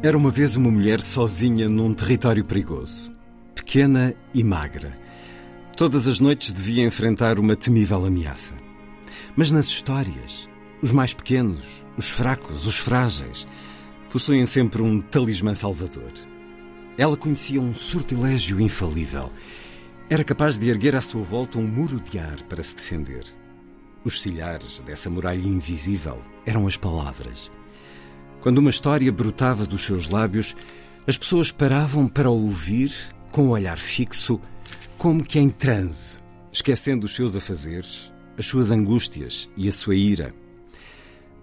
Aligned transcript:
Era 0.00 0.16
uma 0.16 0.30
vez 0.30 0.54
uma 0.54 0.70
mulher 0.70 1.00
sozinha 1.00 1.68
num 1.68 1.92
território 1.92 2.44
perigoso, 2.44 3.12
pequena 3.52 4.14
e 4.32 4.44
magra. 4.44 4.96
Todas 5.76 6.06
as 6.06 6.20
noites 6.20 6.52
devia 6.52 6.84
enfrentar 6.84 7.36
uma 7.40 7.56
temível 7.56 8.06
ameaça. 8.06 8.54
Mas 9.34 9.50
nas 9.50 9.66
histórias, 9.66 10.48
os 10.80 10.92
mais 10.92 11.12
pequenos, 11.12 11.84
os 11.96 12.10
fracos, 12.10 12.64
os 12.64 12.76
frágeis, 12.76 13.44
possuem 14.08 14.46
sempre 14.46 14.82
um 14.82 15.00
talismã 15.00 15.52
salvador. 15.52 16.12
Ela 16.96 17.16
conhecia 17.16 17.60
um 17.60 17.74
sortilégio 17.74 18.60
infalível. 18.60 19.32
Era 20.08 20.22
capaz 20.22 20.56
de 20.56 20.70
erguer 20.70 20.94
à 20.94 21.00
sua 21.00 21.24
volta 21.24 21.58
um 21.58 21.66
muro 21.66 21.98
de 21.98 22.20
ar 22.20 22.40
para 22.44 22.62
se 22.62 22.76
defender. 22.76 23.24
Os 24.04 24.20
silhares 24.20 24.78
dessa 24.78 25.10
muralha 25.10 25.44
invisível 25.44 26.22
eram 26.46 26.68
as 26.68 26.76
palavras. 26.76 27.50
Quando 28.40 28.58
uma 28.58 28.70
história 28.70 29.10
brotava 29.10 29.66
dos 29.66 29.82
seus 29.82 30.08
lábios, 30.08 30.54
as 31.06 31.18
pessoas 31.18 31.50
paravam 31.50 32.06
para 32.06 32.30
ouvir 32.30 32.92
com 33.32 33.48
o 33.48 33.50
olhar 33.50 33.78
fixo, 33.78 34.40
como 34.96 35.24
que 35.24 35.38
em 35.38 35.50
transe, 35.50 36.20
esquecendo 36.52 37.06
os 37.06 37.14
seus 37.14 37.34
afazeres, 37.34 38.12
as 38.36 38.46
suas 38.46 38.70
angústias 38.70 39.50
e 39.56 39.68
a 39.68 39.72
sua 39.72 39.96
ira. 39.96 40.34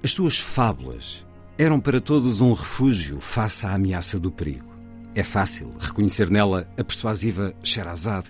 As 0.01 0.11
suas 0.11 0.39
fábulas 0.39 1.25
eram 1.57 1.79
para 1.79 1.99
todos 1.99 2.41
um 2.41 2.53
refúgio 2.53 3.19
face 3.19 3.66
à 3.66 3.73
ameaça 3.73 4.19
do 4.19 4.31
perigo. 4.31 4.73
É 5.13 5.23
fácil 5.23 5.73
reconhecer 5.79 6.29
nela 6.29 6.67
a 6.77 6.83
persuasiva 6.83 7.53
Sherazade, 7.63 8.29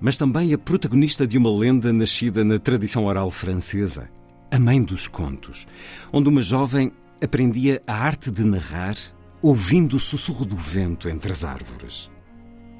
mas 0.00 0.16
também 0.16 0.52
a 0.52 0.58
protagonista 0.58 1.26
de 1.26 1.38
uma 1.38 1.50
lenda 1.50 1.92
nascida 1.92 2.44
na 2.44 2.58
tradição 2.58 3.06
oral 3.06 3.30
francesa, 3.30 4.10
a 4.50 4.58
mãe 4.58 4.82
dos 4.82 5.08
contos, 5.08 5.66
onde 6.12 6.28
uma 6.28 6.42
jovem 6.42 6.92
aprendia 7.22 7.82
a 7.86 7.94
arte 7.94 8.30
de 8.30 8.44
narrar 8.44 8.96
ouvindo 9.40 9.96
o 9.96 10.00
sussurro 10.00 10.44
do 10.44 10.56
vento 10.56 11.08
entre 11.08 11.32
as 11.32 11.44
árvores. 11.44 12.10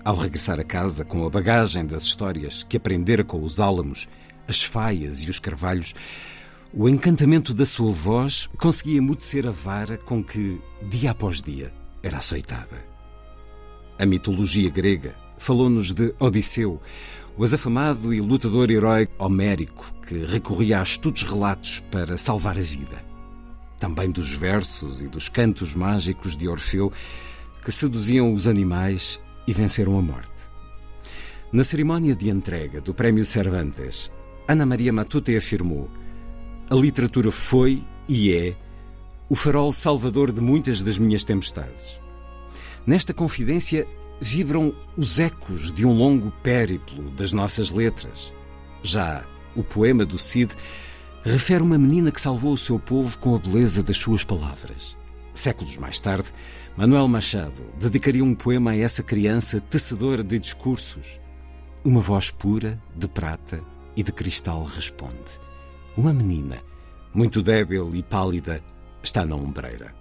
Ao 0.05 0.15
regressar 0.15 0.61
a 0.61 0.65
casa 0.65 1.05
com 1.05 1.27
a 1.27 1.31
bagagem 1.31 1.87
das 1.87 2.03
histórias 2.03 2.63
que 2.63 2.77
aprendera 2.77 3.25
com 3.25 3.43
os 3.43 3.59
álamos, 3.59 4.09
as 4.47 4.63
faias 4.63 5.23
e 5.23 5.31
os 5.31 5.41
carvalhos, 5.41 5.95
o 6.73 6.89
encantamento 6.89 7.55
da 7.55 7.65
sua 7.65 7.91
voz 7.91 8.49
conseguia 8.59 8.99
emudecer 8.99 9.47
a 9.47 9.51
vara 9.51 9.97
com 9.97 10.23
que, 10.23 10.61
dia 10.83 11.13
após 11.13 11.41
dia, 11.41 11.73
era 12.03 12.19
açoitada. 12.19 12.85
A 13.99 14.05
mitologia 14.05 14.69
grega 14.69 15.15
falou-nos 15.39 15.93
de 15.93 16.15
Odisseu, 16.21 16.81
o 17.37 17.43
azafamado 17.43 18.13
e 18.13 18.21
lutador 18.21 18.71
herói 18.71 19.09
homérico 19.19 19.93
que 20.07 20.25
recorria 20.27 20.81
a 20.81 20.83
estudos 20.83 21.23
relatos 21.23 21.81
para 21.91 22.19
salvar 22.19 22.59
a 22.59 22.63
vida 22.63 23.16
também 23.79 24.11
dos 24.11 24.33
versos 24.33 25.01
e 25.01 25.09
dos 25.09 25.29
cantos 25.29 25.75
mágicos 25.75 26.37
de 26.37 26.49
Orfeu 26.49 26.93
que 27.65 27.73
seduziam 27.73 28.33
os 28.33 28.47
animais 28.47 29.21
e 29.47 29.53
venceram 29.53 29.99
a 29.99 30.03
morte. 30.03 30.47
Na 31.53 31.65
cerimónia 31.65 32.15
de 32.15 32.29
entrega 32.29 32.81
do 32.81 32.95
Prémio 32.95 33.25
Cervantes, 33.25 34.11
Ana 34.49 34.67
Maria 34.67 34.93
Matute 34.93 35.37
afirmou: 35.37 35.91
A 36.71 36.75
literatura 36.75 37.31
foi 37.31 37.83
e 38.09 38.33
é 38.33 38.57
o 39.29 39.35
farol 39.35 39.73
salvador 39.73 40.33
de 40.33 40.41
muitas 40.41 40.83
das 40.83 40.99
minhas 40.99 41.25
tempestades. 41.25 41.99
Nesta 42.87 43.13
confidência 43.13 43.87
vibram 44.21 44.75
os 44.97 45.19
ecos 45.19 45.73
de 45.73 45.85
um 45.85 45.93
longo 45.93 46.31
périplo 46.43 47.11
das 47.11 47.33
nossas 47.33 47.71
letras. 47.71 48.33
Já 48.83 49.25
o 49.55 49.65
poema 49.65 50.05
do 50.05 50.19
Cid 50.19 50.55
refere 51.33 51.63
uma 51.63 51.77
menina 51.77 52.13
que 52.13 52.21
salvou 52.21 52.53
o 52.53 52.59
seu 52.59 52.79
povo 52.79 53.19
com 53.19 53.35
a 53.35 53.39
beleza 53.39 53.83
das 53.83 53.99
suas 53.99 54.23
palavras. 54.23 54.97
Séculos 55.35 55.77
mais 55.77 55.99
tarde, 55.99 56.33
Manuel 56.77 57.09
Machado 57.09 57.65
dedicaria 57.81 58.25
um 58.25 58.35
poema 58.35 58.71
a 58.71 58.77
essa 58.77 59.03
criança 59.03 59.61
tecedora 59.61 60.23
de 60.23 60.39
discursos. 60.39 61.21
Uma 61.85 62.01
voz 62.01 62.31
pura, 62.31 62.81
de 62.95 63.09
prata 63.09 63.61
e 63.97 64.03
de 64.03 64.13
cristal 64.13 64.63
responde. 64.65 65.41
Uma 65.97 66.13
menina, 66.13 66.63
muito 67.13 67.43
débil 67.43 67.91
e 67.95 68.03
pálida, 68.03 68.63
está 69.03 69.27
na 69.27 69.35
ombreira. 69.35 69.95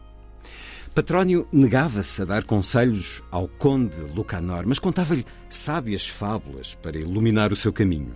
Patrónio 0.94 1.48
negava-se 1.52 2.22
a 2.22 2.26
dar 2.26 2.44
conselhos 2.44 3.24
ao 3.32 3.48
conde 3.48 4.00
Lucanor, 4.14 4.66
mas 4.66 4.80
contava-lhe 4.80 5.26
sábias 5.50 6.08
fábulas 6.08 6.76
para 6.76 7.00
iluminar 7.00 7.52
o 7.52 7.56
seu 7.56 7.74
caminho. 7.74 8.16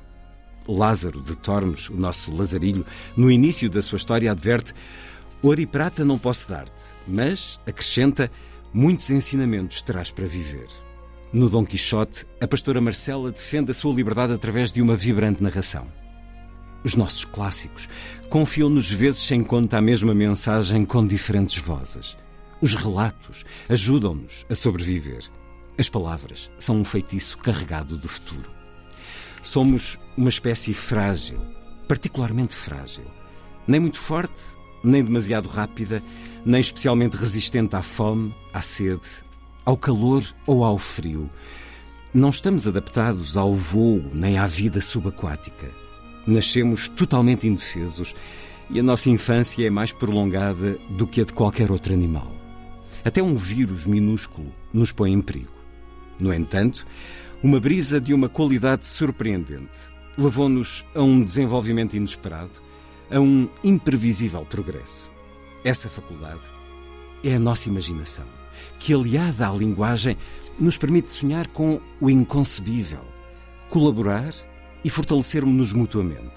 Lázaro 0.72 1.22
de 1.22 1.36
Tormes, 1.36 1.90
o 1.90 1.96
nosso 1.96 2.34
Lazarilho, 2.34 2.86
no 3.16 3.32
início 3.32 3.70
da 3.70 3.82
sua 3.82 3.98
história 3.98 4.32
adverte: 4.32 4.74
Ouro 5.42 5.62
e 5.62 5.66
prata 5.66 6.04
não 6.04 6.18
posso 6.18 6.50
dar-te, 6.50 6.84
mas, 7.08 7.60
acrescenta, 7.66 8.32
muitos 8.74 9.10
ensinamentos 9.10 9.82
terás 9.82 10.12
para 10.12 10.28
viver. 10.28 10.68
No 11.32 11.50
Dom 11.50 11.66
Quixote, 11.66 12.26
a 12.42 12.48
pastora 12.48 12.82
Marcela 12.82 13.32
defende 13.32 13.72
a 13.72 13.74
sua 13.74 13.94
liberdade 13.94 14.34
através 14.34 14.72
de 14.72 14.82
uma 14.82 14.96
vibrante 14.96 15.44
narração. 15.44 15.88
Os 16.84 16.96
nossos 16.96 17.26
clássicos 17.26 17.90
confiam-nos 18.30 18.90
vezes 18.92 19.22
sem 19.22 19.44
conta 19.44 19.78
a 19.78 19.82
mesma 19.82 20.14
mensagem 20.14 20.86
com 20.86 21.06
diferentes 21.06 21.58
vozes. 21.58 22.18
Os 22.62 22.76
relatos 22.76 23.46
ajudam-nos 23.68 24.46
a 24.50 24.56
sobreviver. 24.56 25.24
As 25.78 25.88
palavras 25.88 26.52
são 26.58 26.78
um 26.78 26.84
feitiço 26.84 27.38
carregado 27.38 27.98
de 27.98 28.08
futuro. 28.08 28.59
Somos 29.42 30.00
uma 30.18 30.30
espécie 30.30 30.74
frágil, 30.74 31.40
particularmente 31.88 32.56
frágil. 32.56 33.06
Nem 33.68 33.80
muito 33.80 33.98
forte, 33.98 34.42
nem 34.84 35.04
demasiado 35.04 35.48
rápida, 35.48 36.04
nem 36.46 36.60
especialmente 36.60 37.16
resistente 37.16 37.76
à 37.76 37.82
fome, 37.82 38.34
à 38.54 38.62
sede, 38.62 39.08
ao 39.66 39.78
calor 39.78 40.24
ou 40.46 40.64
ao 40.64 40.78
frio. 40.78 41.30
Não 42.14 42.30
estamos 42.30 42.68
adaptados 42.68 43.38
ao 43.38 43.54
voo 43.54 44.04
nem 44.14 44.38
à 44.38 44.48
vida 44.48 44.82
subaquática. 44.82 45.70
Nascemos 46.26 46.90
totalmente 46.90 47.48
indefesos 47.48 48.16
e 48.70 48.80
a 48.80 48.84
nossa 48.84 49.10
infância 49.10 49.66
é 49.66 49.70
mais 49.70 49.92
prolongada 49.92 50.78
do 50.90 51.08
que 51.08 51.22
a 51.22 51.26
de 51.26 51.34
qualquer 51.34 51.72
outro 51.72 51.94
animal. 51.94 52.32
Até 53.04 53.22
um 53.22 53.36
vírus 53.36 53.86
minúsculo 53.86 54.54
nos 54.74 54.92
põe 54.92 55.12
em 55.12 55.22
perigo. 55.22 55.54
No 56.20 56.34
entanto, 56.34 56.86
uma 57.42 57.60
brisa 57.60 58.02
de 58.02 58.14
uma 58.14 58.28
qualidade 58.28 58.86
surpreendente 58.86 59.80
levou-nos 60.18 60.86
a 60.94 61.02
um 61.02 61.24
desenvolvimento 61.24 61.96
inesperado, 61.96 62.52
a 63.10 63.20
um 63.20 63.48
imprevisível 63.64 64.46
progresso. 64.46 65.10
Essa 65.64 65.90
faculdade 65.90 66.42
é 67.24 67.36
a 67.36 67.40
nossa 67.40 67.70
imaginação, 67.70 68.26
que, 68.78 68.94
aliada 68.94 69.48
à 69.48 69.54
linguagem, 69.54 70.18
nos 70.60 70.78
permite 70.78 71.12
sonhar 71.12 71.48
com 71.48 71.80
o 72.02 72.10
inconcebível, 72.10 73.06
colaborar 73.70 74.34
e 74.84 74.90
fortalecermos-nos 74.90 75.72
mutuamente. 75.72 76.36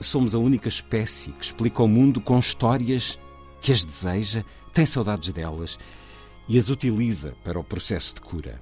Somos 0.00 0.34
a 0.34 0.38
única 0.38 0.68
espécie 0.68 1.30
que 1.30 1.44
explica 1.44 1.82
o 1.82 1.88
mundo 1.88 2.20
com 2.20 2.36
histórias 2.38 3.18
que 3.60 3.70
as 3.70 3.84
deseja, 3.84 4.44
tem 4.72 4.84
saudades 4.84 5.32
delas 5.32 5.78
e 6.48 6.58
as 6.58 6.68
utiliza 6.68 7.34
para 7.44 7.58
o 7.58 7.64
processo 7.64 8.16
de 8.16 8.20
cura. 8.20 8.60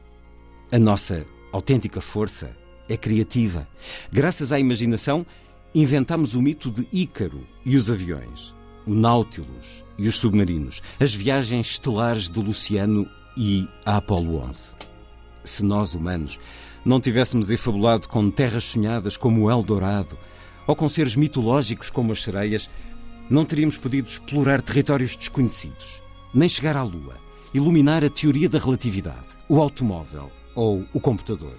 A 0.70 0.78
nossa 0.78 1.26
autêntica 1.54 2.00
força 2.00 2.50
é 2.88 2.96
criativa. 2.96 3.68
Graças 4.10 4.52
à 4.52 4.58
imaginação, 4.58 5.24
inventamos 5.72 6.34
o 6.34 6.42
mito 6.42 6.68
de 6.68 6.86
Ícaro 6.92 7.46
e 7.64 7.76
os 7.76 7.88
aviões, 7.88 8.52
o 8.84 8.92
Nautilus 8.92 9.84
e 9.96 10.08
os 10.08 10.16
submarinos, 10.16 10.82
as 10.98 11.14
viagens 11.14 11.68
estelares 11.68 12.28
de 12.28 12.40
Luciano 12.40 13.08
e 13.36 13.68
a 13.86 13.98
Apolo 13.98 14.42
11. 14.42 14.74
Se 15.44 15.64
nós, 15.64 15.94
humanos, 15.94 16.40
não 16.84 17.00
tivéssemos 17.00 17.50
efabulado 17.50 18.08
com 18.08 18.28
terras 18.30 18.64
sonhadas 18.64 19.16
como 19.16 19.42
o 19.42 19.50
Eldorado 19.50 20.18
ou 20.66 20.74
com 20.74 20.88
seres 20.88 21.14
mitológicos 21.14 21.88
como 21.88 22.10
as 22.10 22.22
sereias, 22.22 22.68
não 23.30 23.44
teríamos 23.44 23.78
podido 23.78 24.08
explorar 24.08 24.60
territórios 24.60 25.14
desconhecidos, 25.16 26.02
nem 26.34 26.48
chegar 26.48 26.76
à 26.76 26.82
Lua 26.82 27.22
iluminar 27.54 28.04
a 28.04 28.10
teoria 28.10 28.48
da 28.48 28.58
relatividade, 28.58 29.28
o 29.48 29.60
automóvel 29.60 30.28
ou 30.54 30.84
o 30.92 31.00
computador. 31.00 31.58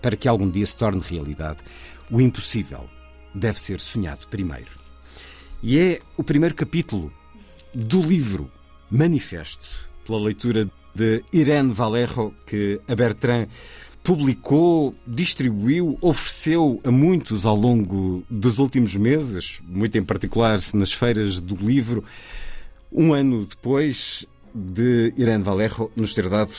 Para 0.00 0.16
que 0.16 0.28
algum 0.28 0.50
dia 0.50 0.66
se 0.66 0.76
torne 0.76 1.00
realidade, 1.00 1.62
o 2.10 2.20
impossível 2.20 2.88
deve 3.34 3.60
ser 3.60 3.80
sonhado 3.80 4.26
primeiro. 4.28 4.72
E 5.62 5.78
é 5.78 6.00
o 6.16 6.22
primeiro 6.22 6.54
capítulo 6.54 7.12
do 7.74 8.00
livro 8.00 8.50
Manifesto, 8.90 9.88
pela 10.06 10.20
leitura 10.20 10.70
de 10.94 11.22
Irene 11.32 11.72
Valerro, 11.72 12.34
que 12.46 12.80
a 12.88 12.94
Bertrand 12.94 13.48
publicou, 14.02 14.94
distribuiu, 15.06 15.98
ofereceu 16.00 16.80
a 16.84 16.90
muitos 16.92 17.44
ao 17.44 17.56
longo 17.56 18.24
dos 18.30 18.60
últimos 18.60 18.94
meses, 18.94 19.60
muito 19.66 19.98
em 19.98 20.04
particular 20.04 20.60
nas 20.72 20.92
feiras 20.92 21.40
do 21.40 21.56
livro. 21.56 22.04
Um 22.92 23.12
ano 23.12 23.44
depois 23.44 24.24
de 24.54 25.12
Irene 25.16 25.42
Valerro 25.42 25.90
nos 25.96 26.14
ter 26.14 26.28
dado 26.28 26.52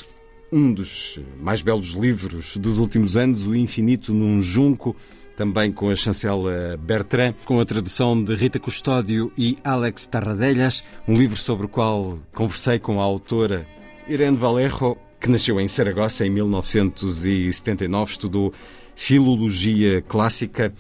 um 0.52 0.74
dos 0.74 1.20
mais 1.40 1.62
belos 1.62 1.94
livros 1.94 2.58
dos 2.58 2.80
últimos 2.80 3.18
anos, 3.18 3.48
O 3.48 3.56
Infinito 3.56 4.14
num 4.14 4.42
Junco, 4.42 4.96
também 5.36 5.72
com 5.72 5.90
a 5.90 5.96
chancela 5.96 6.78
Bertrand, 6.78 7.34
com 7.46 7.60
a 7.60 7.66
tradução 7.66 8.22
de 8.24 8.36
Rita 8.36 8.60
Custódio 8.60 9.32
e 9.38 9.58
Alex 9.64 10.06
Tarradellas, 10.06 10.84
um 11.08 11.18
livro 11.18 11.38
sobre 11.38 11.66
o 11.66 11.70
qual 11.70 12.20
conversei 12.34 12.80
com 12.80 13.00
a 13.00 13.04
autora 13.04 13.68
Irene 14.08 14.38
Valerro 14.38 14.98
que 15.20 15.30
nasceu 15.30 15.60
em 15.60 15.68
Saragossa 15.68 16.26
em 16.26 16.30
1979, 16.30 18.12
estudou 18.12 18.54
Filologia 18.96 20.02
Clássica. 20.02 20.74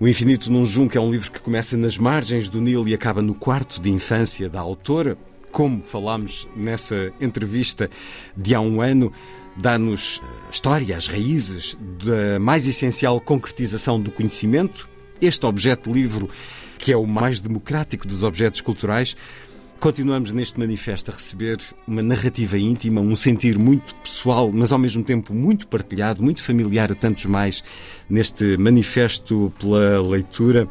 O 0.00 0.06
Infinito 0.06 0.50
num 0.50 0.64
Junco 0.64 0.96
é 0.96 1.00
um 1.00 1.10
livro 1.10 1.30
que 1.30 1.40
começa 1.40 1.76
nas 1.76 1.96
margens 1.96 2.48
do 2.48 2.60
Nilo 2.60 2.88
e 2.88 2.94
acaba 2.94 3.22
no 3.22 3.34
quarto 3.34 3.80
de 3.80 3.90
infância 3.90 4.48
da 4.48 4.60
autora. 4.60 5.16
Como 5.50 5.82
falámos 5.82 6.48
nessa 6.54 7.12
entrevista 7.20 7.88
de 8.36 8.54
há 8.54 8.60
um 8.60 8.80
ano, 8.80 9.12
dá-nos 9.56 10.22
a 10.46 10.50
história, 10.50 10.96
as 10.96 11.06
raízes 11.08 11.76
da 12.04 12.38
mais 12.38 12.66
essencial 12.66 13.20
concretização 13.20 14.00
do 14.00 14.10
conhecimento. 14.10 14.88
Este 15.20 15.44
objeto 15.46 15.92
livro, 15.92 16.28
que 16.78 16.92
é 16.92 16.96
o 16.96 17.06
mais 17.06 17.40
democrático 17.40 18.06
dos 18.06 18.22
objetos 18.22 18.60
culturais, 18.60 19.16
Continuamos 19.80 20.32
neste 20.32 20.58
manifesto 20.58 21.12
a 21.12 21.14
receber 21.14 21.56
uma 21.86 22.02
narrativa 22.02 22.58
íntima, 22.58 23.00
um 23.00 23.14
sentir 23.14 23.56
muito 23.56 23.94
pessoal, 23.94 24.50
mas 24.52 24.72
ao 24.72 24.78
mesmo 24.78 25.04
tempo 25.04 25.32
muito 25.32 25.68
partilhado, 25.68 26.20
muito 26.20 26.42
familiar 26.42 26.90
a 26.90 26.96
tantos 26.96 27.26
mais 27.26 27.62
neste 28.10 28.56
manifesto 28.56 29.52
pela 29.56 30.02
leitura. 30.02 30.66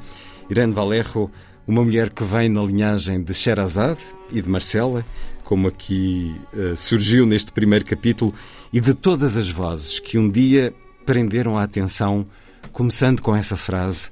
Irene 0.50 0.74
Valerro, 0.74 1.31
uma 1.68 1.84
mulher 1.84 2.10
que 2.10 2.24
vem 2.24 2.48
na 2.48 2.64
linhagem 2.64 3.22
de 3.22 3.34
Sherazade 3.34 4.00
e 4.31 4.42
de 4.42 4.48
Marcela, 4.48 5.06
como 5.44 5.68
aqui 5.68 6.34
uh, 6.54 6.78
surgiu 6.78 7.25
neste 7.25 7.52
primeiro 7.52 7.84
capítulo, 7.84 8.34
e 8.72 8.80
de 8.80 8.94
todas 8.94 9.36
as 9.36 9.50
vozes 9.50 10.00
que 10.00 10.18
um 10.18 10.30
dia 10.30 10.74
prenderam 11.06 11.58
a 11.58 11.64
atenção, 11.64 12.25
começando 12.72 13.22
com 13.22 13.36
essa 13.36 13.58
frase: 13.58 14.12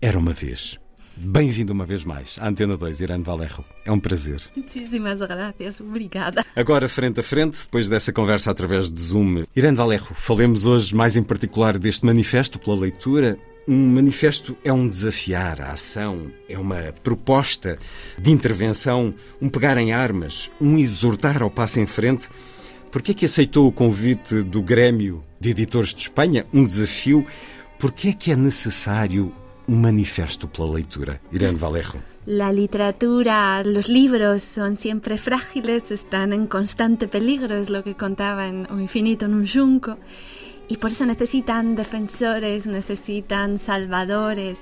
Era 0.00 0.16
uma 0.16 0.32
vez. 0.32 0.78
Bem-vindo 1.16 1.72
uma 1.72 1.84
vez 1.84 2.02
mais 2.02 2.36
à 2.40 2.48
Antena 2.48 2.76
2, 2.76 3.00
Irene 3.00 3.22
Valerro. 3.22 3.64
É 3.84 3.92
um 3.92 4.00
prazer. 4.00 4.42
Muitíssimas 4.56 5.20
graças, 5.20 5.80
obrigada. 5.80 6.44
Agora, 6.56 6.88
frente 6.88 7.20
a 7.20 7.22
frente, 7.22 7.58
depois 7.58 7.88
dessa 7.88 8.12
conversa 8.12 8.50
através 8.50 8.90
de 8.90 9.00
Zoom, 9.00 9.44
Irene 9.54 9.76
Valerro, 9.76 10.12
falemos 10.12 10.66
hoje 10.66 10.94
mais 10.94 11.16
em 11.16 11.22
particular 11.22 11.78
deste 11.78 12.04
manifesto 12.04 12.58
pela 12.58 12.76
leitura. 12.76 13.38
Um 13.66 13.94
manifesto 13.94 14.56
é 14.62 14.72
um 14.72 14.86
desafiar 14.86 15.60
a 15.60 15.72
ação, 15.72 16.30
é 16.48 16.58
uma 16.58 16.92
proposta 17.02 17.78
de 18.18 18.30
intervenção, 18.30 19.14
um 19.40 19.48
pegar 19.48 19.78
em 19.78 19.92
armas, 19.92 20.50
um 20.60 20.76
exortar 20.76 21.42
ao 21.42 21.50
passo 21.50 21.80
em 21.80 21.86
frente. 21.86 22.28
Por 22.90 23.00
que 23.00 23.12
é 23.12 23.14
que 23.14 23.24
aceitou 23.24 23.66
o 23.66 23.72
convite 23.72 24.42
do 24.42 24.62
Grêmio 24.62 25.24
de 25.40 25.50
Editores 25.50 25.94
de 25.94 26.02
Espanha? 26.02 26.46
Um 26.52 26.64
desafio. 26.64 27.26
Por 27.78 27.92
que 27.92 28.08
é 28.08 28.12
que 28.12 28.30
é 28.30 28.36
necessário 28.36 29.32
un 29.66 29.80
manifiesto 29.80 30.48
por 30.48 30.68
la 30.68 30.76
lectura. 30.76 31.20
Irene 31.32 31.58
Vallejo. 31.58 31.98
La 32.26 32.52
literatura, 32.52 33.62
los 33.64 33.88
libros 33.88 34.42
son 34.42 34.76
siempre 34.76 35.18
frágiles, 35.18 35.90
están 35.90 36.32
en 36.32 36.46
constante 36.46 37.06
peligro, 37.06 37.56
es 37.56 37.68
lo 37.68 37.84
que 37.84 37.94
contaba 37.94 38.46
en 38.46 38.66
O 38.70 38.80
Infinito 38.80 39.26
en 39.26 39.34
un 39.34 39.46
Junco, 39.46 39.98
y 40.68 40.78
por 40.78 40.90
eso 40.90 41.06
necesitan 41.06 41.76
defensores, 41.76 42.66
necesitan 42.66 43.58
salvadores. 43.58 44.60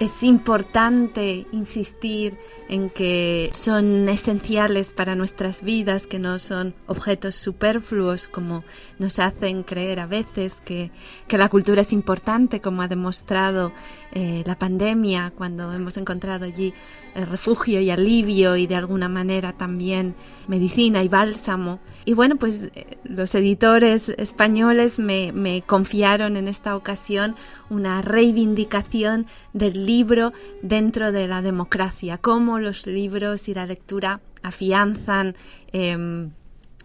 Es 0.00 0.24
importante 0.24 1.46
insistir 1.52 2.36
en 2.68 2.90
que 2.90 3.50
son 3.54 4.08
esenciales 4.08 4.90
para 4.90 5.14
nuestras 5.14 5.62
vidas, 5.62 6.08
que 6.08 6.18
no 6.18 6.40
son 6.40 6.74
objetos 6.88 7.36
superfluos 7.36 8.26
como 8.26 8.64
nos 8.98 9.20
hacen 9.20 9.62
creer 9.62 10.00
a 10.00 10.06
veces, 10.06 10.56
que, 10.56 10.90
que 11.28 11.38
la 11.38 11.48
cultura 11.48 11.82
es 11.82 11.92
importante, 11.92 12.60
como 12.60 12.82
ha 12.82 12.88
demostrado 12.88 13.72
eh, 14.10 14.42
la 14.46 14.58
pandemia, 14.58 15.32
cuando 15.36 15.72
hemos 15.72 15.96
encontrado 15.96 16.44
allí 16.44 16.74
refugio 17.14 17.80
y 17.80 17.90
alivio 17.90 18.56
y 18.56 18.66
de 18.66 18.74
alguna 18.74 19.08
manera 19.08 19.52
también 19.52 20.14
medicina 20.48 21.02
y 21.02 21.08
bálsamo. 21.08 21.80
Y 22.04 22.14
bueno, 22.14 22.36
pues 22.36 22.70
eh, 22.74 22.98
los 23.04 23.34
editores 23.34 24.08
españoles 24.10 24.98
me, 24.98 25.32
me 25.32 25.62
confiaron 25.62 26.36
en 26.36 26.48
esta 26.48 26.76
ocasión 26.76 27.36
una 27.70 28.02
reivindicación 28.02 29.26
del 29.52 29.86
libro 29.86 30.32
dentro 30.62 31.12
de 31.12 31.28
la 31.28 31.42
democracia, 31.42 32.18
cómo 32.18 32.58
los 32.58 32.86
libros 32.86 33.48
y 33.48 33.54
la 33.54 33.66
lectura 33.66 34.20
afianzan 34.42 35.34
eh, 35.72 36.28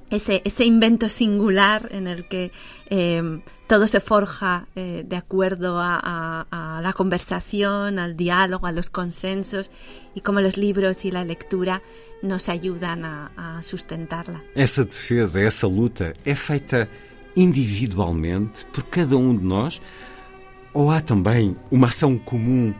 ese, 0.09 0.41
ese, 0.45 0.65
invento 0.65 1.09
singular 1.09 1.89
en 1.91 2.07
el 2.07 2.27
que 2.27 2.51
eh, 2.89 3.41
todo 3.67 3.88
se 3.88 4.00
forja 4.00 4.67
eh, 4.75 5.03
de 5.07 5.15
acuerdo 5.15 5.79
a, 5.79 6.00
a, 6.01 6.77
a, 6.77 6.81
la 6.81 6.94
conversación, 6.94 8.00
al 8.00 8.17
diálogo, 8.17 8.67
a 8.67 8.71
los 8.71 8.89
consensos 8.89 9.71
y 10.15 10.21
cómo 10.21 10.41
los 10.41 10.57
libros 10.57 11.06
y 11.06 11.11
la 11.11 11.23
lectura 11.23 11.81
nos 12.21 12.50
ayudan 12.50 13.06
a, 13.06 13.31
a 13.38 13.61
sustentarla. 13.61 14.41
Essa 14.56 14.83
defesa, 14.83 15.39
essa 15.39 15.67
luta 15.67 16.13
é 16.25 16.35
feita 16.35 16.89
individualmente 17.35 18.65
por 18.65 18.83
cada 18.85 19.15
um 19.15 19.35
de 19.37 19.44
nós 19.44 19.81
ou 20.73 20.92
há 20.92 21.01
também 21.01 21.56
uma 21.71 21.87
ação 21.87 22.18
comum 22.18 22.73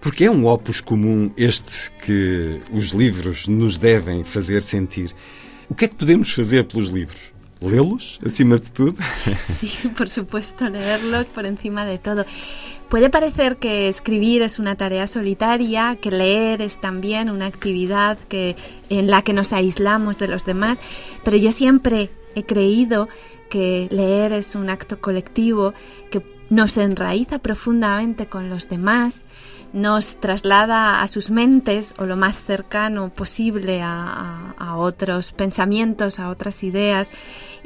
porque 0.00 0.24
é 0.24 0.30
um 0.30 0.46
opus 0.46 0.80
comum 0.80 1.32
este 1.36 1.92
que 2.04 2.60
os 2.72 2.90
livros 2.90 3.46
nos 3.46 3.78
devem 3.78 4.24
fazer 4.24 4.62
sentir. 4.62 5.14
O 5.72 5.74
que 5.74 5.86
é 5.86 5.88
que 5.88 5.94
podemos 5.94 6.30
fazer 6.30 6.68
pelos 6.68 6.90
livros? 6.90 7.32
¿Leerlos, 7.58 8.18
acima 8.22 8.58
de 8.58 8.70
todo? 8.70 8.94
Sí, 9.48 9.88
por 9.96 10.10
supuesto, 10.10 10.68
leerlos 10.68 11.24
por 11.28 11.46
encima 11.46 11.86
de 11.86 11.96
todo. 11.96 12.26
Puede 12.90 13.08
parecer 13.08 13.56
que 13.56 13.88
escribir 13.88 14.42
es 14.42 14.58
una 14.58 14.76
tarea 14.76 15.06
solitaria, 15.06 15.96
que 15.98 16.10
leer 16.10 16.60
es 16.60 16.78
también 16.78 17.30
una 17.30 17.46
actividad 17.46 18.18
que, 18.28 18.54
en 18.90 19.06
la 19.06 19.22
que 19.22 19.32
nos 19.32 19.54
aislamos 19.54 20.18
de 20.18 20.28
los 20.28 20.44
demás, 20.44 20.76
pero 21.24 21.38
yo 21.38 21.52
siempre 21.52 22.10
he 22.34 22.42
creído 22.42 23.08
que 23.48 23.88
leer 23.90 24.34
es 24.34 24.54
un 24.54 24.68
acto 24.68 25.00
colectivo 25.00 25.72
que 26.10 26.20
nos 26.50 26.76
enraiza 26.76 27.38
profundamente 27.38 28.26
con 28.26 28.50
los 28.50 28.68
demás, 28.68 29.24
nos 29.72 30.20
traslada 30.20 31.00
a 31.00 31.06
sus 31.06 31.30
mentes 31.30 31.94
o 31.98 32.04
lo 32.04 32.16
más 32.16 32.36
cercano 32.36 33.08
posible 33.08 33.80
a, 33.82 34.54
otros 34.76 35.32
pensamientos, 35.32 36.18
a 36.18 36.28
otras 36.28 36.62
ideas. 36.62 37.10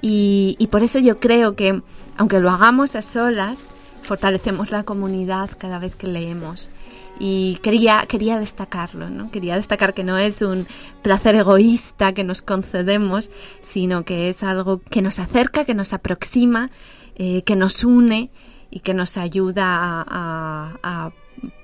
Y, 0.01 0.69
por 0.71 0.83
eso 0.83 0.99
yo 0.99 1.21
creo 1.21 1.57
que, 1.57 1.83
aunque 2.17 2.41
lo 2.41 2.51
hagamos 2.51 2.95
a 2.97 3.03
solas, 3.03 3.69
fortalecemos 4.03 4.71
la 4.71 4.85
comunidad 4.85 5.51
cada 5.59 5.79
vez 5.79 5.95
que 5.97 6.07
leemos. 6.07 6.71
Y 7.19 7.57
quería, 7.63 8.05
quería 8.07 8.39
destacarlo, 8.39 9.09
¿no? 9.09 9.31
Quería 9.31 9.57
destacar 9.57 9.95
que 9.95 10.05
no 10.05 10.19
es 10.19 10.43
un 10.43 10.67
placer 11.03 11.35
egoísta 11.35 12.13
que 12.13 12.25
nos 12.25 12.43
concedemos, 12.43 13.31
sino 13.61 14.05
que 14.05 14.29
es 14.29 14.43
algo 14.43 14.81
que 14.91 15.01
nos 15.01 15.19
acerca, 15.19 15.65
que 15.65 15.75
nos 15.75 15.95
aproxima, 15.95 16.71
eh, 17.15 17.43
que 17.43 17.57
nos 17.57 17.85
une 17.85 18.31
y 18.71 18.81
que 18.81 18.93
nos 18.93 19.17
ayuda 19.17 20.05
a 20.07 21.11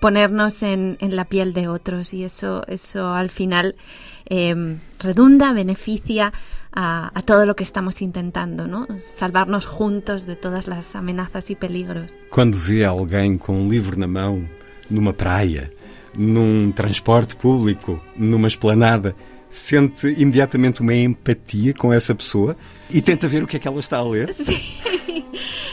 ponernos 0.01 0.63
en, 0.63 0.97
en, 1.01 1.17
la 1.17 1.25
piel 1.25 1.53
de 1.53 1.69
otros 1.69 2.13
y 2.13 2.25
eso, 2.25 2.65
eso 2.67 3.13
al 3.13 3.31
final 3.31 3.77
eh, 4.27 4.77
redunda, 4.99 5.53
beneficia 5.53 6.33
a, 6.73 7.11
a, 7.15 7.23
todo 7.23 7.47
lo 7.47 7.55
que 7.55 7.65
estamos 7.65 8.03
intentando, 8.03 8.67
¿no? 8.67 8.87
Salvarnos 9.07 9.67
juntos 9.67 10.27
de 10.27 10.37
todas 10.37 10.67
las 10.67 10.97
amenazas 10.97 11.51
y 11.51 11.55
peligros. 11.55 12.11
Quando 12.31 12.59
vê 12.59 12.85
alguém 12.85 13.37
com 13.37 13.55
um 13.59 13.69
livro 13.69 13.99
na 13.99 14.09
mão, 14.09 14.49
numa 14.91 15.13
praia, 15.13 15.71
num 16.17 16.73
transporte 16.73 17.37
público, 17.37 18.03
numa 18.17 18.49
esplanada, 18.49 19.15
sente 19.51 20.09
imediatamente 20.19 20.81
uma 20.81 20.95
empatia 20.95 21.75
com 21.75 21.93
essa 21.93 22.15
pessoa 22.15 22.57
e 22.91 23.03
tenta 23.03 23.29
ver 23.29 23.43
o 23.43 23.47
que 23.47 23.57
é 23.57 23.61
que 23.61 23.69
ela 23.69 23.81
está 23.81 23.99
a 23.99 24.03
ler? 24.03 24.33
Sim. 24.35 24.61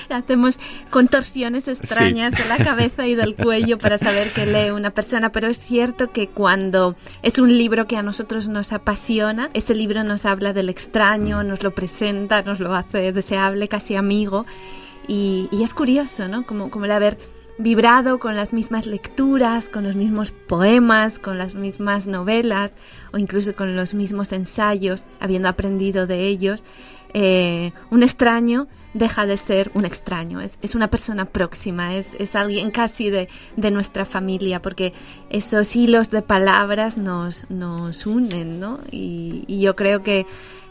Hacemos 0.09 0.59
contorsiones 0.89 1.67
extrañas 1.67 2.33
de 2.33 2.45
la 2.45 2.57
cabeza 2.57 3.07
y 3.07 3.15
del 3.15 3.35
cuello 3.35 3.77
para 3.77 3.97
saber 3.97 4.31
que 4.31 4.45
lee 4.45 4.71
una 4.71 4.91
persona, 4.91 5.31
pero 5.31 5.47
es 5.47 5.59
cierto 5.59 6.11
que 6.11 6.27
cuando 6.27 6.95
es 7.21 7.39
un 7.39 7.57
libro 7.57 7.87
que 7.87 7.97
a 7.97 8.03
nosotros 8.03 8.47
nos 8.47 8.73
apasiona, 8.73 9.49
ese 9.53 9.75
libro 9.75 10.03
nos 10.03 10.25
habla 10.25 10.53
del 10.53 10.69
extraño, 10.69 11.43
nos 11.43 11.63
lo 11.63 11.71
presenta, 11.71 12.41
nos 12.41 12.59
lo 12.59 12.73
hace 12.73 13.11
deseable, 13.11 13.67
casi 13.67 13.95
amigo, 13.95 14.45
y, 15.07 15.49
es 15.63 15.73
curioso, 15.73 16.27
¿no? 16.27 16.45
Como, 16.45 16.69
como 16.69 16.85
el 16.85 16.91
haber 16.91 17.17
vibrado 17.57 18.19
con 18.19 18.35
las 18.35 18.53
mismas 18.53 18.85
lecturas, 18.85 19.67
con 19.67 19.83
los 19.83 19.95
mismos 19.95 20.31
poemas, 20.31 21.19
con 21.19 21.37
las 21.37 21.55
mismas 21.55 22.07
novelas 22.07 22.73
o 23.11 23.17
incluso 23.17 23.53
con 23.53 23.75
los 23.75 23.93
mismos 23.93 24.31
ensayos, 24.31 25.05
habiendo 25.19 25.49
aprendido 25.49 26.07
de 26.07 26.27
ellos, 26.27 26.63
eh, 27.13 27.73
un 27.89 28.03
extraño 28.03 28.67
deja 28.93 29.25
de 29.25 29.37
ser 29.37 29.71
un 29.73 29.85
extraño, 29.85 30.41
es, 30.41 30.57
es 30.61 30.75
una 30.75 30.89
persona 30.89 31.25
próxima, 31.25 31.95
es, 31.95 32.15
es 32.19 32.35
alguien 32.35 32.71
casi 32.71 33.09
de, 33.09 33.29
de, 33.55 33.71
nuestra 33.71 34.05
familia, 34.05 34.61
porque 34.61 34.93
esos 35.29 35.75
hilos 35.75 36.09
de 36.09 36.21
palabras 36.21 36.97
nos, 36.97 37.49
nos 37.49 38.05
unen, 38.05 38.59
¿no? 38.59 38.79
Y, 38.91 39.59
yo 39.59 39.75
creo 39.75 40.01
que, 40.01 40.25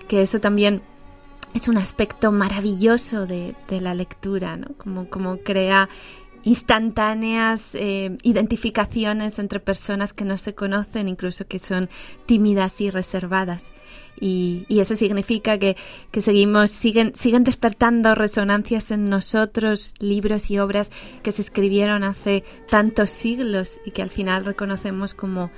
que, 0.09 0.23
eso 0.23 0.41
también 0.41 0.83
es 1.55 1.69
un 1.69 1.77
aspecto 1.77 2.33
maravilloso 2.33 3.27
de, 3.27 3.55
de 3.69 3.81
la 3.81 3.95
lectura, 3.95 4.57
¿no? 4.57 4.69
Como, 4.79 5.09
como 5.09 5.39
crea 5.39 5.89
instantáneas 6.49 7.75
eh, 7.75 8.17
identificaciones 8.23 9.39
entre 9.39 9.61
personas 9.61 10.15
que 10.15 10.25
no 10.25 10.39
se 10.39 10.55
conocen, 10.55 11.07
incluso 11.07 11.47
que 11.47 11.59
son 11.59 11.91
tímidas 12.25 12.81
y 12.81 12.91
reservadas. 12.91 13.71
Y, 14.19 14.67
eso 14.71 14.97
significa 14.97 15.59
que, 15.59 15.77
seguimos, 16.21 16.71
siguen, 16.71 17.15
siguen 17.15 17.45
despertando 17.45 18.15
resonancias 18.15 18.91
en 18.91 19.11
nosotros, 19.11 19.93
libros 20.01 20.51
y 20.51 20.59
obras 20.59 20.91
que 21.23 21.33
se 21.33 21.43
escribieron 21.43 22.03
hace 22.03 22.45
tantos 22.71 23.11
siglos 23.11 23.79
y 23.85 23.91
que 23.91 24.03
al 24.03 24.11
final 24.11 24.47
reconocemos 24.47 25.13
como 25.13 25.51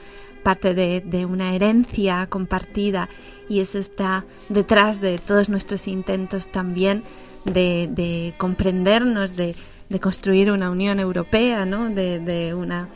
parte 0.42 0.74
de, 0.74 1.24
una 1.24 1.54
herencia 1.54 2.26
compartida. 2.26 3.08
Y 3.48 3.60
eso 3.60 3.78
está 3.78 4.24
detrás 4.48 5.00
de 5.00 5.18
todos 5.18 5.48
nuestros 5.48 5.86
intentos 5.86 6.50
también 6.50 7.04
de, 7.44 7.88
de 7.90 8.34
comprendernos, 8.38 9.36
de, 9.36 9.54
de 9.90 10.00
construir 10.00 10.50
una 10.50 10.70
Unión 10.70 10.98
Europea, 11.00 11.66
¿no? 11.66 11.90
de, 11.90 12.20
de 12.20 12.54
una 12.54 12.88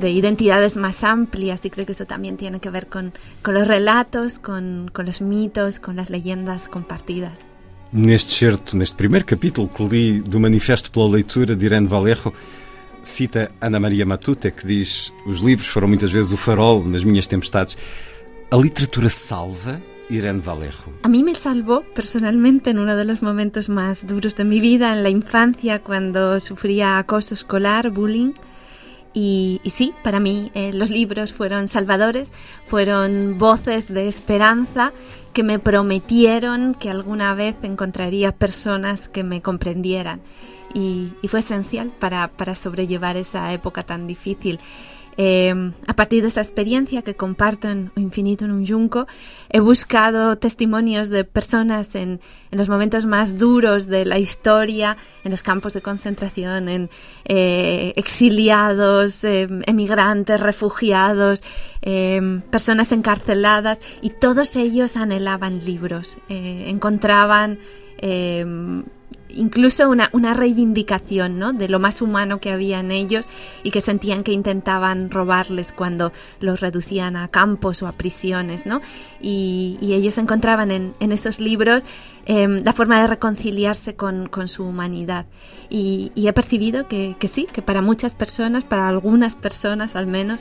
de 0.00 0.10
identidades 0.10 0.76
más 0.76 1.04
amplias 1.04 1.64
y 1.64 1.70
creo 1.70 1.86
que 1.86 1.92
eso 1.92 2.06
también 2.06 2.36
tiene 2.36 2.60
que 2.60 2.70
ver 2.70 2.86
con, 2.86 3.12
con 3.42 3.54
los 3.54 3.66
relatos, 3.66 4.38
con, 4.38 4.90
con 4.92 5.06
los 5.06 5.20
mitos, 5.20 5.80
con 5.80 5.96
las 5.96 6.10
leyendas 6.10 6.68
compartidas. 6.68 7.38
Neste 7.92 8.32
certo, 8.32 8.76
neste 8.76 8.96
primeiro 8.96 9.24
capítulo 9.24 9.70
que 9.70 9.86
li 9.86 10.20
do 10.20 10.40
Manifesto 10.40 10.90
pela 10.90 11.16
Leitura 11.16 11.54
de 11.54 11.64
Irene 11.64 11.88
Valerro, 11.88 12.34
cita 13.04 13.52
Ana 13.60 13.78
Maria 13.78 14.04
Matute, 14.04 14.50
que 14.50 14.66
diz: 14.66 15.14
Os 15.24 15.40
livros 15.40 15.68
foram 15.68 15.88
muitas 15.88 16.10
vezes 16.10 16.32
o 16.32 16.36
farol 16.36 16.84
nas 16.84 17.04
minhas 17.04 17.28
tempestades. 17.28 17.78
A 18.50 18.56
literatura 18.56 19.08
salva 19.08 19.80
Irene 20.08 20.40
Vallejo. 20.40 20.92
A 21.02 21.08
mí 21.08 21.22
me 21.22 21.34
salvó 21.34 21.82
personalmente 21.94 22.70
en 22.70 22.78
uno 22.78 22.96
de 22.96 23.04
los 23.04 23.22
momentos 23.22 23.68
más 23.68 24.06
duros 24.06 24.36
de 24.36 24.44
mi 24.44 24.60
vida, 24.60 24.92
en 24.92 25.02
la 25.02 25.08
infancia, 25.08 25.82
cuando 25.82 26.38
sufría 26.40 26.98
acoso 26.98 27.34
escolar, 27.34 27.90
bullying. 27.90 28.32
Y, 29.18 29.62
sí, 29.64 29.94
para 30.04 30.20
mí 30.20 30.50
eh, 30.54 30.72
los 30.74 30.90
libros 30.90 31.32
fueron 31.32 31.68
salvadores, 31.68 32.30
fueron 32.66 33.38
voces 33.38 33.88
de 33.88 34.08
esperanza 34.08 34.92
que 35.32 35.42
me 35.42 35.58
prometieron 35.58 36.74
que 36.74 36.90
alguna 36.90 37.34
vez 37.34 37.56
encontraría 37.62 38.32
personas 38.32 39.08
que 39.08 39.24
me 39.24 39.40
comprendieran. 39.40 40.20
Y, 40.74 41.14
y 41.22 41.28
fue 41.28 41.40
esencial 41.40 41.92
para, 41.98 42.28
para 42.28 42.54
sobrellevar 42.54 43.16
esa 43.16 43.50
época 43.54 43.84
tan 43.84 44.06
difícil. 44.06 44.60
Eh, 45.18 45.72
a 45.86 45.96
partir 45.96 46.22
de 46.22 46.28
esta 46.28 46.42
experiencia 46.42 47.02
que 47.02 47.14
comparto 47.14 47.68
en 47.68 47.90
Infinito 47.96 48.44
en 48.44 48.50
un 48.50 48.66
Junco, 48.66 49.06
he 49.48 49.60
buscado 49.60 50.36
testimonios 50.36 51.08
de 51.08 51.24
personas 51.24 51.94
en, 51.94 52.20
en, 52.50 52.58
los 52.58 52.68
momentos 52.68 53.06
más 53.06 53.38
duros 53.38 53.86
de 53.86 54.04
la 54.04 54.18
historia, 54.18 54.96
en 55.24 55.30
los 55.30 55.42
campos 55.42 55.72
de 55.72 55.80
concentración, 55.80 56.68
en 56.68 56.90
eh, 57.24 57.94
exiliados, 57.96 59.24
eh, 59.24 59.48
emigrantes, 59.66 60.40
refugiados, 60.40 61.42
eh, 61.82 62.42
personas 62.50 62.92
encarceladas, 62.92 63.80
y 64.02 64.10
todos 64.10 64.56
ellos 64.56 64.96
anhelaban 64.96 65.64
libros, 65.64 66.18
eh, 66.28 66.64
encontraban 66.68 67.58
incluso 69.28 69.88
una, 69.90 70.10
una 70.12 70.34
reivindicación 70.34 71.38
¿no? 71.38 71.52
de 71.52 71.68
lo 71.68 71.78
más 71.78 72.02
humano 72.02 72.40
que 72.40 72.50
había 72.50 72.80
en 72.80 72.90
ellos 72.90 73.28
y 73.62 73.70
que 73.70 73.80
sentían 73.80 74.22
que 74.22 74.32
intentaban 74.32 75.10
robarles 75.10 75.72
cuando 75.72 76.12
los 76.40 76.60
reducían 76.60 77.16
a 77.16 77.28
campos 77.28 77.82
o 77.82 77.86
a 77.86 77.92
prisiones. 77.92 78.66
¿no? 78.66 78.80
Y, 79.20 79.78
ellos 79.80 80.18
encontraban 80.18 80.70
en, 80.70 80.94
en 81.00 81.10
esos 81.10 81.40
libros 81.40 81.84
em, 82.26 82.62
la 82.62 82.74
forma 82.74 83.00
de 83.00 83.06
reconciliarse 83.06 83.96
con, 83.96 84.28
con 84.28 84.48
su 84.48 84.64
humanidad. 84.64 85.26
Y, 85.70 86.12
y 86.14 86.28
he 86.28 86.32
percibido 86.32 86.86
que, 86.86 87.16
que 87.18 87.28
sí, 87.28 87.46
que 87.50 87.62
para 87.62 87.80
muchas 87.80 88.14
personas, 88.14 88.64
para 88.64 88.88
algunas 88.88 89.34
personas 89.34 89.96
al 89.96 90.06
menos, 90.06 90.40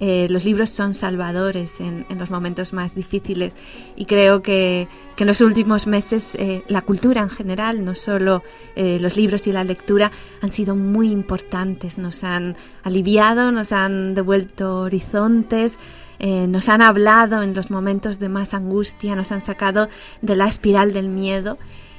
eh, 0.00 0.28
los 0.30 0.44
libros 0.44 0.70
son 0.70 0.94
salvadores 0.94 1.80
en, 1.80 2.06
los 2.18 2.30
momentos 2.30 2.72
más 2.72 2.94
difíciles 2.94 3.54
y 3.96 4.04
creo 4.04 4.42
que, 4.42 4.88
en 5.16 5.26
los 5.26 5.40
últimos 5.40 5.88
meses 5.88 6.36
eh, 6.36 6.62
la 6.68 6.82
cultura 6.82 7.22
en 7.22 7.30
general, 7.30 7.84
no 7.84 7.96
solo 7.96 8.44
eh, 8.76 8.98
los 9.00 9.16
libros 9.16 9.48
y 9.48 9.52
la 9.52 9.64
lectura, 9.64 10.12
han 10.40 10.50
sido 10.50 10.76
muy 10.76 11.10
importantes, 11.10 11.98
nos 11.98 12.22
han 12.22 12.56
aliviado, 12.84 13.50
nos 13.50 13.72
han 13.72 14.14
devuelto 14.14 14.80
horizontes. 14.82 15.78
nos 16.20 16.68
han 16.68 16.82
hablado 16.82 17.42
en 17.42 17.54
los 17.54 17.70
momentos 17.70 18.18
de 18.18 18.28
más 18.28 18.52
angustia, 18.52 19.14
nos 19.14 19.30
han 19.30 19.40
sacado 19.40 19.88
de 20.20 20.34
la 20.34 20.48
espiral 20.48 20.92
del 20.92 21.08
miedo 21.08 21.58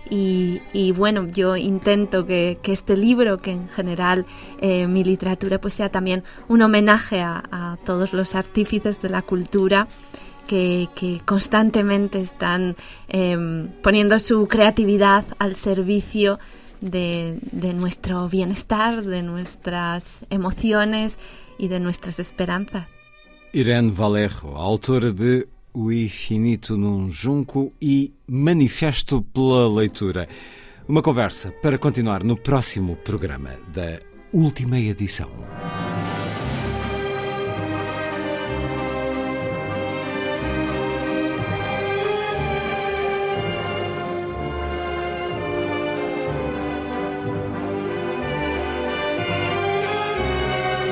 y, 0.10 0.92
bueno, 0.94 1.28
yo 1.28 1.56
intento 1.56 2.26
que, 2.26 2.60
este 2.64 2.98
libro, 2.98 3.38
que 3.38 3.52
en 3.52 3.70
general 3.70 4.26
eh, 4.60 4.88
mi 4.88 5.04
literatura, 5.04 5.62
pues 5.62 5.76
sea 5.76 5.90
también 5.90 6.24
un 6.48 6.62
homenaje 6.62 7.22
a, 7.22 7.78
todos 7.86 8.14
los 8.14 8.36
artífices 8.36 9.02
de 9.02 9.10
la 9.10 9.22
cultura 9.22 9.88
que, 10.48 10.88
constantemente 11.26 12.20
están 12.20 12.76
em, 13.08 13.70
poniendo 13.84 14.20
su 14.20 14.48
creatividad 14.48 15.24
al 15.38 15.56
servicio 15.56 16.40
de, 16.82 17.40
nuestro 17.76 18.28
bienestar, 18.30 19.04
de 19.04 19.22
nuestras 19.22 20.20
emociones 20.30 21.18
y 21.58 21.68
de 21.68 21.80
nuestras 21.80 22.20
esperanzas. 22.20 22.88
Irene 23.54 23.92
Vallejo, 23.92 24.58
autora 24.58 25.12
de 25.12 25.48
O 25.82 25.94
Infinito 25.94 26.76
num 26.76 27.10
Junco 27.10 27.72
e 27.82 28.14
Manifesto 28.28 29.22
pela 29.22 29.66
Leitura. 29.74 30.28
Uma 30.86 31.02
conversa 31.02 31.54
para 31.62 31.78
continuar 31.78 32.22
no 32.22 32.36
próximo 32.36 32.98
programa 32.98 33.52
da 33.74 34.02
última 34.34 34.78
edição. 34.78 35.32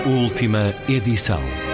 Última 0.05 0.73
edição. 0.87 1.66